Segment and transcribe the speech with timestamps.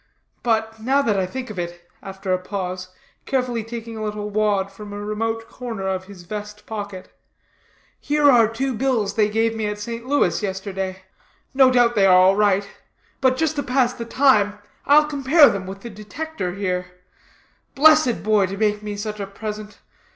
[0.41, 2.87] But, now that I think of it," after a pause,
[3.27, 7.15] carefully taking a little wad from a remote corner of his vest pocket,
[7.99, 10.07] "here are two bills they gave me at St.
[10.07, 11.03] Louis, yesterday.
[11.53, 12.67] No doubt they are all right;
[13.21, 16.87] but just to pass time, I'll compare them with the Detector here.
[17.75, 19.81] Blessed boy to make me such a present.